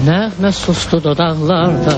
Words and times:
Nəğmə 0.00 0.48
sustu 0.56 0.96
dodaqlarda 1.04 1.94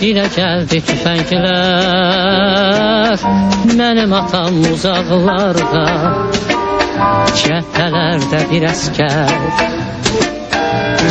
Dilə 0.00 0.24
gəldi 0.34 0.80
tüfənglər 0.88 1.44
Mənim 3.78 4.12
atam 4.18 4.58
uzaqlarda 4.72 5.84
Cəbhələrdə 7.42 8.40
bir 8.50 8.66
əskər 8.72 9.30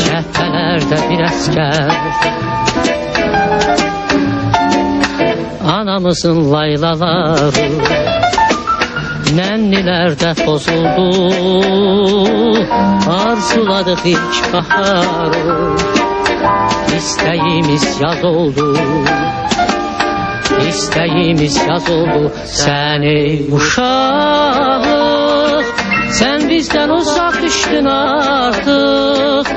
Cəbhələrdə 0.04 0.98
bir 1.08 1.22
əskər 1.30 1.90
Anamızın 5.80 6.40
laylaları 6.52 7.68
Nənnilərdə 9.38 10.32
pozuldu 10.46 11.08
Arzuladıq 13.14 14.04
ilk 14.14 14.36
baharı. 14.54 15.42
İstəyimiz 16.98 17.86
yaz 18.02 18.24
oldu. 18.24 18.68
İstəyimiz 20.70 21.56
yaz 21.68 21.90
oldu. 21.98 22.32
Səni 22.60 23.20
uşaq 23.58 24.86
Sən 26.20 26.46
bizdən 26.50 26.92
uzaq 27.00 27.42
düşdün 27.42 27.88
artıq 27.90 29.50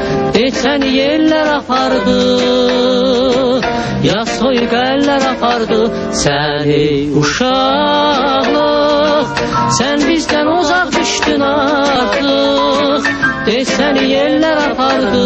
Səni 0.66 0.88
yerlər 0.90 1.48
apardı 1.60 2.14
Ya 4.06 4.24
soyuq 4.36 4.72
əllər 4.80 5.26
apardı 5.34 5.78
Səni 6.22 6.80
uşaqlıq 9.76 9.78
Sən 9.78 9.98
bizdən 10.08 10.46
uzaq 10.58 10.88
düşdün 10.94 11.40
artıq 11.40 13.04
Səni 13.46 14.04
yerlər 14.10 14.58
apardı. 14.70 15.24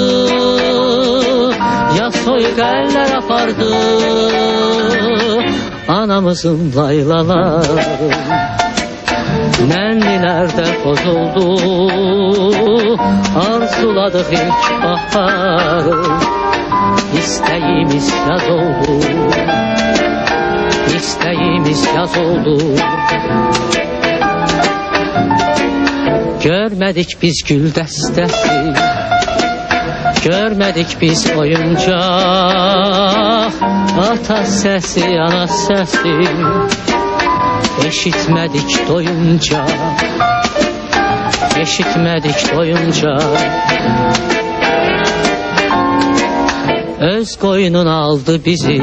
Ya 1.99 2.11
soyuq 2.11 2.59
əllər 2.59 3.13
apardı. 3.21 3.71
Anamızın 5.89 6.73
laylaları 6.77 8.11
Nənnilərdə 9.71 10.69
pozuldu 10.83 11.47
Arzuladıq 13.47 14.31
ilk 14.41 14.67
baharı 14.85 15.99
İstəyimiz 17.21 18.09
yaz 18.29 18.47
oldu. 18.59 18.95
İstəyimiz 20.97 21.87
yaz 21.97 22.19
oldu 22.19 22.59
Görmədik 26.41 27.19
biz 27.21 27.43
gül 27.45 27.67
dəstəsi. 27.77 28.55
Görmədik 30.25 30.95
biz 31.01 31.27
oyuncaq. 31.37 31.99
Ata 34.07 34.39
səsi, 34.49 35.05
ana 35.21 35.45
səsi. 35.53 36.15
Eşitmədik 37.91 38.71
doyunca. 38.89 39.61
Eşitmədik 41.61 42.41
doyunca. 42.55 43.13
Öz 47.01 47.37
qoynun 47.37 47.87
aldı 47.87 48.45
bizi 48.45 48.81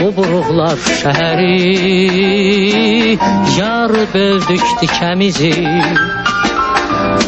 Bu 0.00 0.08
buruqlar 0.16 0.78
şəhəri 1.00 1.58
Yar 3.58 3.92
böldük 4.14 4.66
dikəmizi 4.80 5.56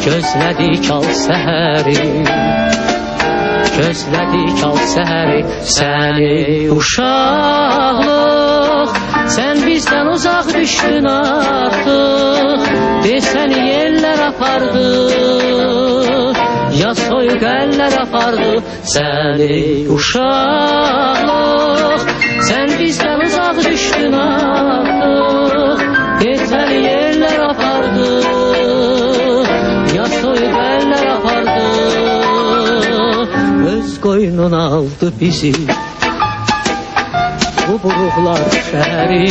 Gözlədik 0.05 0.85
al 0.95 1.07
səhəri 1.23 2.05
Gözlədik 3.75 4.59
al 4.69 4.79
səhəri 4.93 5.41
Səni 5.75 6.37
uşaqlıq 6.77 8.09
Sən 9.35 9.55
bizdən 9.67 10.07
uzaq 10.13 10.47
düşdün 10.55 11.05
artıq 11.15 12.61
Desəni 13.03 13.59
yerlər 13.67 14.19
apardı 14.29 14.87
Ya 16.79 16.91
soyuq 17.03 17.43
əllər 17.57 17.93
apardı 18.05 18.53
Səni 18.95 19.59
uşaqlıq 19.97 21.61
Sən 22.47 22.71
bizdən 22.79 23.21
uzaq 23.25 23.57
düşdün 23.65 24.13
artıq 24.17 25.81
Desəni 26.21 26.77
yerlər 26.85 27.39
apardı. 27.51 28.09
Ya 29.95 30.05
soyuq 30.17 30.57
əllər 30.65 31.07
apardı. 31.15 31.65
Öz 33.73 33.91
qoynuna 34.05 34.63
aldı 34.77 35.13
bizi. 35.21 35.53
Bu 37.67 37.75
buruqlar 37.83 38.41
şəhəri 38.69 39.25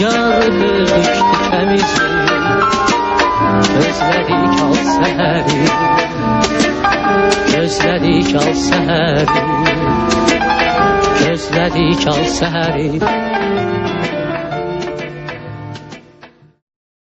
Yar 0.00 0.46
böldük 0.60 1.20
dikəmizi 1.30 2.08
Gözlədik 3.74 4.56
al 4.64 4.74
səhəri 4.88 5.60
Gözlədik 7.52 8.34
al 8.42 8.52
səhəri 8.66 10.29
زدی 11.40 11.94
چال 11.94 12.24
سهری. 12.24 13.00